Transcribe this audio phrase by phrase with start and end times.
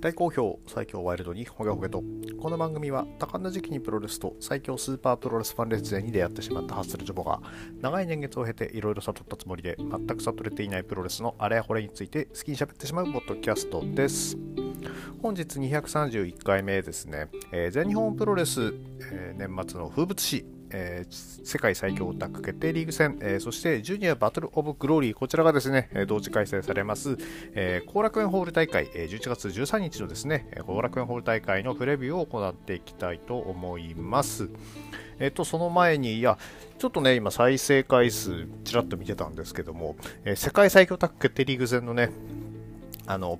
[0.00, 2.02] 大好評最強ワイルドにホゲホゲと
[2.40, 7.42] この番組は多感な時期にプロレスと最強スーパープロレスファンレス勢に出会ってしまったハッスルジョボが
[7.82, 14.38] 長い年月を経ていろいろ悟ったつもりで全く悟れていないプロレスのあれやこれについて好きに喋ってしまうポッドキャストです。
[15.20, 18.72] 本日231回目ですね、えー全日本プロレス、
[19.12, 27.16] えー年末の風物詩えー世界最強オタッグ決定リーグ戦、えーそしてジュニアバトルオブグローリー、こちらがですね、同時開催されます、
[27.54, 34.48] えー後楽園ホール大会、えー11月13日のですね、後楽園ホール大会のプレビューを行っていきたいと思います。
[35.18, 36.38] えっと、その前に、いや、
[36.78, 42.10] ちょっとね、今、再生回数、ちらっと見てたんですけども、えー世界最強タッグ決定リーグ戦のね、
[43.06, 43.38] あの、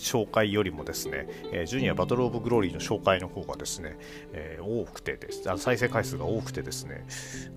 [0.00, 3.96] 紹介よりもですね、えージュニアバトルオブグローリーの紹介の方がですね、
[4.32, 5.50] えー多くてです。
[5.50, 7.06] あ再生回数が多くてですね、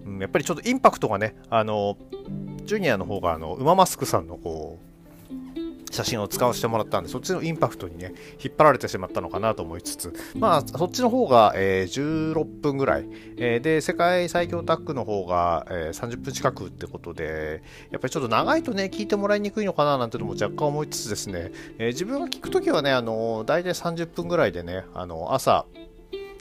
[0.05, 1.97] うんやっぱりちょっとインパクトがね、あの、
[2.65, 4.93] ジュニアの方が、あの、ウママスクさんのこう、
[5.93, 8.13] 写真を使わせてもらったんで、そっちのインパクトにね、
[8.43, 13.05] 引っ張られてしまったのかなと思いつつ、まあ、そっちの方が、えー16分ぐらい、
[13.37, 25.65] えーで、世界最強タッグの方が、えー30分近くってことで、やっぱりちょっと長いとね、聞いてもらいにくいのかななんてのも若干思いつつですね、えー自分が聞くときはね、あの、大体30分ぐらいでね、あの、朝、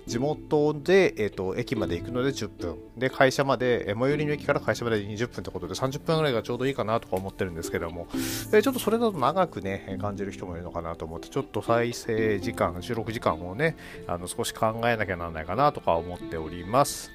[0.06, 2.78] 地元で、えー、と駅まで行くので10分。
[2.96, 8.08] で会社までえ最寄りの駅から会社まで20分ってことで30分ぐらいがちょうどいいかなとか思ってるんですけども、
[8.52, 17.10] えちょっとそれだと長くね感じる人もいるのかなと思ってちょっと再生時間収録時間をねあの少し考えなきゃならないかなとか思っております。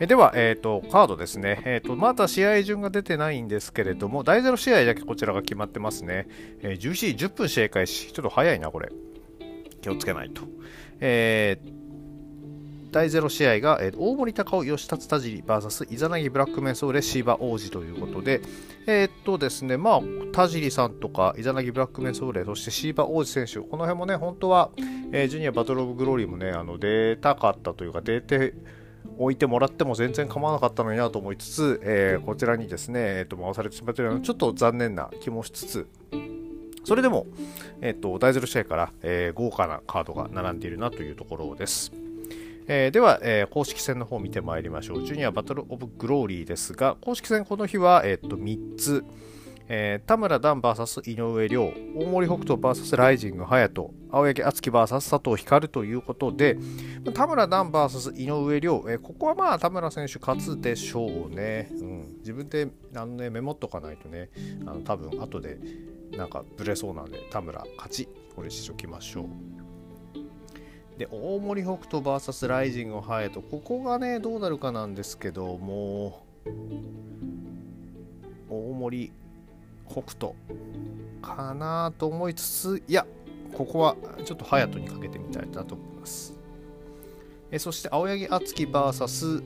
[0.00, 6.26] えでは、えー、とカードですね、えー、とまだ試合順が出てないんですけれども第0試合だけこちらが決まってますね、
[6.62, 8.12] えー14時10分試合開始。
[8.12, 8.90] ちょっと早いなこれ。
[9.82, 10.42] 気をつけないと。
[11.00, 11.82] えー
[12.92, 18.42] 第0試合が、えー大森高尾、吉達田尻 VS イザナギブラックメンソーレシーバ王子ということで、
[18.86, 20.00] えーっとですね、まあ、
[20.32, 24.70] 田尻さんとかイザナギブラックメンソーレ、そしてシーバ王子選手、この辺もね、本当は、
[25.10, 28.52] えージュニアバトルオブグローリーもね、あの出たかったというか、出て
[29.16, 35.88] 置いてもらっても全然構わなかったのになと思いつつ、えーこちらにですね、えーっと回されてしまっているのはちょっと残念な気もしつつ、
[36.84, 37.26] それでも、
[37.80, 41.92] えっと、第0試合から、えー豪華なカードが並んでいるなというところです。
[42.66, 45.04] えーでは、えー公式戦の方を見てまいりましょう。
[45.06, 49.04] ジュニアバトルオブグローリーですが、公式戦この日は、えっと3つ。
[49.68, 56.58] えー田村ダン VS 井上涼、大森北斗 VS ライジング隼人、青柳敦樹 VS 佐藤光ということで、
[57.14, 61.68] 田村ダン VS 井上涼、えーここはまあ田村選手勝つでしょうね。
[61.70, 64.30] うん、自分であの、ね、メモっとかないとね、
[64.66, 65.58] あの多分後で
[66.16, 69.26] なんかブレそうなんで田村勝ちこれしておきましょう。
[70.98, 73.40] で大森北斗 VS ライジングハヤト。
[73.40, 76.24] ここがねどうなるかなんですけども
[78.48, 79.10] 大森
[79.88, 80.34] 北斗
[81.22, 83.06] かなと思いつついや
[83.54, 86.34] ここはちょっとハヤトにかけてみたいなと思います。
[87.50, 89.42] えそして青柳敦樹 VS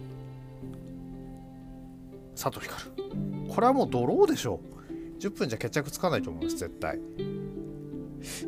[2.34, 3.48] 佐藤光。
[3.48, 4.75] これはもうドローでしょう。
[5.18, 6.98] 10分じゃ決着つかないと思います絶対。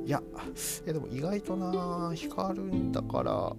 [0.05, 0.21] いや
[0.85, 3.53] いやでも意外とな光るんだから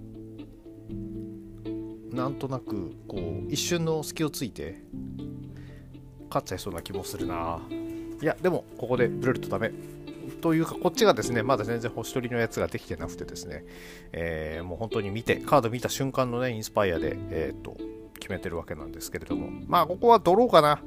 [2.11, 4.81] なんとなくこう一瞬の隙をついて
[6.27, 7.59] 勝っちゃいそうな気もするな。
[8.21, 9.71] いやでもここでブレるとダメ。
[10.41, 13.65] というかこっちがですねまだ全然星取りのやつができてなくてですね、
[14.11, 17.77] えーもう本当に見てカード見た瞬間のねインスパイアで、えー、と
[18.19, 19.49] 決めてるわけなんですけれども。
[19.67, 20.81] まあここはドローかな。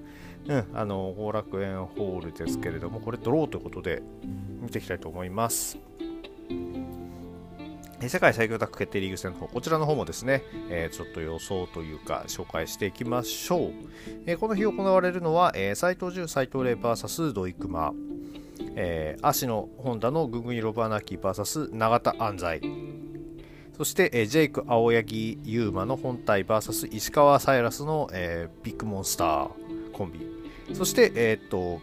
[0.48, 4.02] うん、あの後楽園ホールですけれども、これドローということで
[4.60, 5.78] 見ていきたいと思います。
[8.08, 13.72] 世界最強タッグ決定リーグ戦の方、こちらの方もですね、えーちょっと予想というか紹介していきましょう。
[14.26, 17.92] えーこの日行われるのは、えー、斉藤潤、斉藤麗 VS 土井熊、
[18.74, 22.60] えー、芦野本田のぐぐんロバナキ VS 永田安西、
[23.76, 29.48] そして、えージェイク青柳優馬の本体 VS 石川サイラスの、えービッグモンスター
[29.92, 30.31] コンビ。
[30.72, 31.80] そして、えーっと、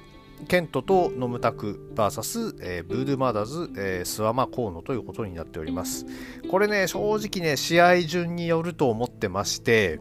[0.47, 6.05] ケントとノムタク VS、えーブードゥマーダーズ、えースワマ河野ということになっております。
[6.49, 9.99] これね、正直ね、試合順によると思ってまして、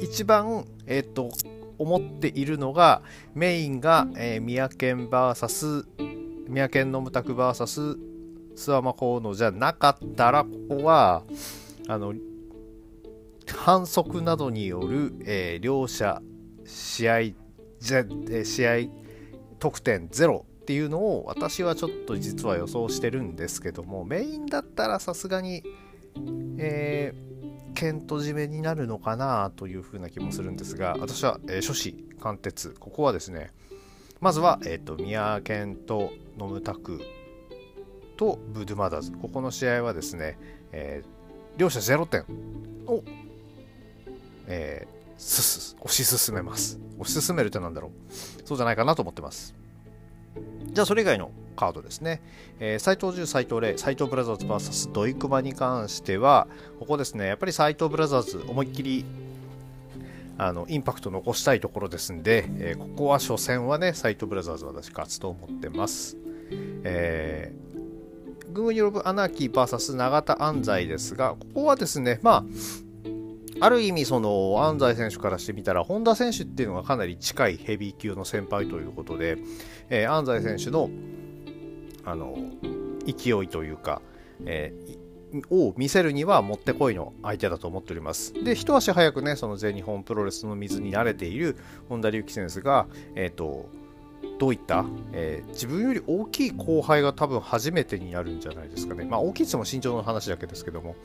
[0.00, 1.30] 一番、えーっと、
[1.78, 3.02] 思っているのが、
[3.34, 5.84] メインが、えー、宮健 VS、
[6.48, 7.98] 宮健ノムタク VS
[8.54, 11.24] スワマ河野じゃなかったら、ここは、
[11.88, 12.14] あの、
[13.54, 16.22] 反則などによる、えー両者
[16.64, 17.45] 試合
[17.86, 18.74] 試合
[19.58, 25.62] 得点ゼロっていうのを私はちょっと実は予想してるんですけどもメインだったらさすがに、
[26.58, 33.52] えー、ケント締めになるのかなというふうな気もするんですが私は、えー、諸子貫徹ここはですね
[34.20, 37.00] まずは、えー、と宮健とノムタク
[38.16, 39.12] とブドゥマダーズ。
[39.12, 40.38] ここの試合はですね、
[40.72, 42.22] えー、両者0点
[42.86, 43.02] を、
[44.46, 46.78] えー、すす推し進めます。
[46.98, 47.90] 推し進めるってなんだろう？
[48.44, 49.54] そうじゃないかなと思ってます。
[50.72, 52.20] じゃあそれ以外のカードですね、
[52.60, 56.48] えー、斉藤十、斉藤麗、斉藤ブラザーズ VS ドイクマに関しては、
[56.78, 59.06] ここですね、やっぱり斉藤ブラザーズ、思いっきり
[60.36, 66.18] あのインパクト残したいところですんで、えー、ここは初戦はね、斉藤ブラザーズ私勝つと思ってます。
[66.84, 72.44] えー、グーニョロブ・アナーキー VS 永田安西ですが、ここはですね、まあ、
[73.60, 79.38] ある意味、その安西選手からしてみたら、本田選手っていうのがかなり近いヘビー級の先輩ということで、
[79.88, 80.90] えー、安西選手の
[82.04, 82.36] あの
[83.04, 84.00] 勢いというか、
[84.44, 88.32] えー、を見せるにはもってこいの相手だと思っております。
[88.32, 91.56] で、一足早くね、その全日本プロレスの水に慣れている
[91.88, 92.86] 本田隆起選手が、
[93.16, 93.68] えっ、ー、と、
[94.38, 99.04] どういった、えー、自分より大きい後輩が多分初めてになるんじゃないですかね。
[99.04, 100.96] まあ大きいっても身長の話だけですけども、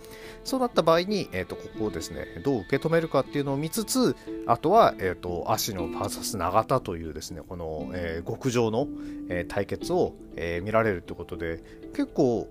[0.44, 4.16] そうなった場合に、えーと、ここをですね、どう受け止めるかっていうのを見つつ、
[4.48, 8.88] あとは、えーと、足の VS 永田というですね、この、えー、極上の、
[9.30, 11.64] えー、対決を、え、見られるということで、
[11.94, 12.48] 結構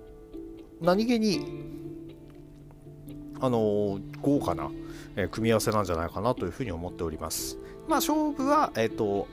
[0.80, 1.79] 何気に、
[3.40, 4.70] あの豪華な、
[5.16, 7.58] え、組み合わせなんじゃないかなというふうに思っております。
[7.88, 9.26] まあ、勝負は、えっ、ー、と、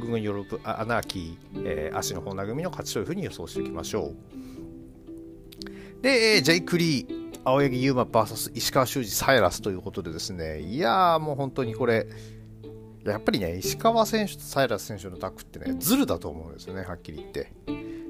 [0.00, 6.02] ググンヨロブ、アナーキー、えー、足の本田組の勝ちというふうに予想していきましょう。
[6.02, 12.06] で、えー、ジェイク・リー、青柳優馬 VS 石川修司サイラスということでですね、いやーもう本当にこれ、
[13.04, 17.52] やっぱりね、石川選手とサイラス選手のタッグってね、ズルだと思うんですよね、はっきり言って。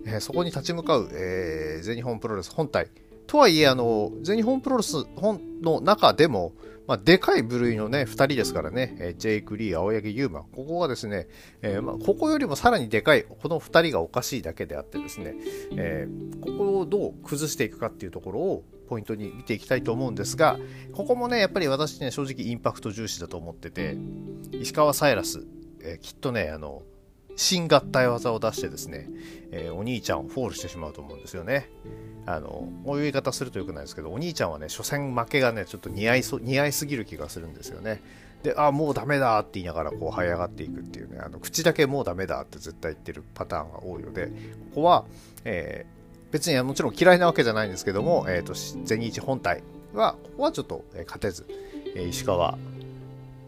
[0.04, 2.88] えー、そこに立ち向かう、えー、全日本プロレス本体。
[3.32, 6.52] とはいえ、あの、全日本プロレス本の中でも、
[6.86, 11.28] まあ、でかい部類のね、2人ですからね、えー、ジェイク・リー、青柳優馬、ここがですね、
[11.62, 15.34] えーまあ、ここよりもさらにでかい、この2人がおかしいだけであってですね、
[15.78, 20.58] えー、ここをどう崩していくかっていうところをポイントに見ていきたいと思うんですが、
[20.92, 23.96] ここもね、やっぱり私ね、正直インパクト重視だと思ってて、
[24.52, 25.46] 石川サイラス、
[25.80, 26.82] え、きっとね、あの、
[27.36, 29.08] 新合体技を出してですね、
[29.52, 31.70] え、お兄ちゃんをフォールしてしまうと思うんですよね。
[32.26, 38.00] あの、こういう言い方するとよくないですけど、お兄ちゃんはね、初戦負けがね、ちょっと似合いそ似合いすぎる気がするんですよね。
[38.42, 44.32] で、あ、もうダメだって言いながらこう這い上がっていくっていうね、あの口だけもうダメだって絶対言ってるパターンが多いので、こ
[44.76, 45.04] こは、
[45.44, 48.54] えー、別にもちろん嫌いなわけじゃないんですけども、えっ、ー、と、
[48.84, 51.46] 全日本体は、ここはちょっと、え勝てず、
[51.94, 52.58] え石川、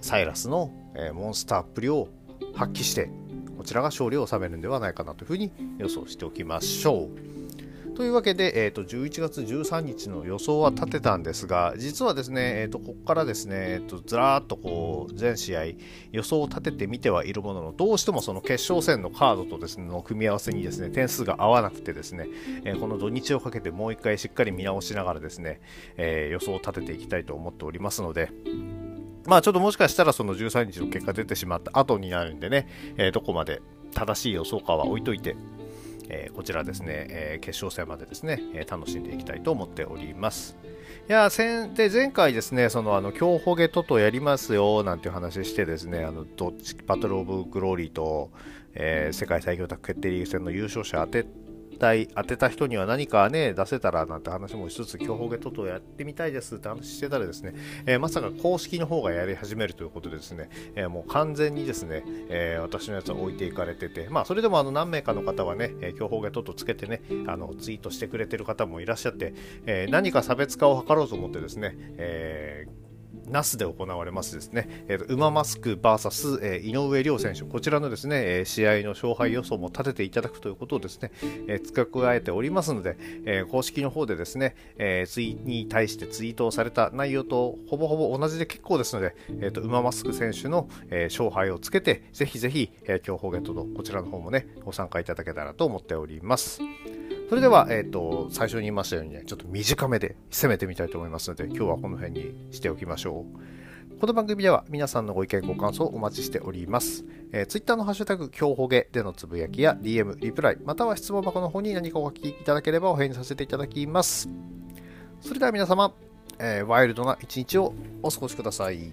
[0.01, 2.09] サイラスの、えモンスターっぷりを
[2.55, 3.11] 発揮して、
[3.57, 7.34] こちらが勝利を収めるんではないかなというふうに予想しておきましょう。
[7.95, 15.65] というわけで、えーと、11月13日の予想は立てたんですが、実はですね、えーと、ここからですね、えーと、ずらーっとこう全試合
[16.11, 22.27] 予想を立ててみてはいるものの、どうしてもその決勝戦のカードとですね、の組み合わせにですね、点数が合わなくてですね、
[22.65, 25.61] えー、この土日をかけてもう一回しっかり見直しながらですね、
[25.97, 28.33] えー、予想を立てていきたいと思っておりますので、
[29.27, 32.67] まあちょっともしかしたらその13日の結果出てしまった後になるんでね、
[32.97, 33.63] えー、どこまで
[33.95, 35.37] 正しい予想かは置いといて、
[36.09, 40.57] えー、こちらですね、えー、決勝戦までですね、え楽しんでいきたいと思っております。
[41.09, 48.31] いやで前回ですね、そのあの競歩ゲトとやりますよなんていう話してですね、あのどっちバトル・オブ・グローリーと、
[48.75, 51.27] えー、世界最強タッグ決定リーグ戦の優勝者当て
[51.75, 57.55] 対当てた人には何かね、出せたらなんて話もしつつ、競歩ゲトとやってみたいですって話してたらですね、
[57.87, 69.35] えー、まさか公式の方がやり始めるということでですね、えー、もう完全にですね、えー、私のやつは置いていかれてて、まあ、それでもあの何名かの方はね、競歩ゲトとつけてね、あのツイートしてくれてる方もいらっしゃって、
[69.67, 72.84] え何か差別化を図ろうと思ってですね、えー
[73.29, 81.13] 那須で行われますですね、えー、馬マスク VS、えー、井上亮選手、こちらのですね、え、試合の勝敗予想も立てていただくということをですね、
[81.49, 96.61] えー、付け加えておりますので、え、公式の方でですね、えー、ツイに対してツイートをされた内容とほぼほぼ同じで結構ですので、えーと、馬マスク選手の、え、勝敗をつけて、ぜひぜひ、えー、競歩ゲットとこちらの方もね、ご参加いただけたらと思っております。
[97.29, 103.25] それでは、えっ、ー、と、最初に言いましたようにね、ちょっと短めで攻めてみたいと思いますので、今日はこの辺にしておきましょ
[103.99, 103.99] う。
[103.99, 107.05] この番組では皆さんのご意見ご感想をお待ちしております。
[107.33, 114.29] えー、Twitter のハッシュタグ、今日ほげでのつぶやきや DM、リプライ、または質問箱の方に何かお書きいただければお返事させていただきます。
[115.23, 115.95] それでは皆様、
[116.39, 118.93] えー、ワイルドな一日をお過ごしください。